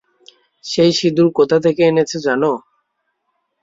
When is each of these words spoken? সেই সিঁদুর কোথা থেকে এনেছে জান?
সেই 0.65 0.91
সিঁদুর 0.97 1.29
কোথা 1.37 1.57
থেকে 1.65 1.81
এনেছে 1.89 2.17
জান? 2.25 2.41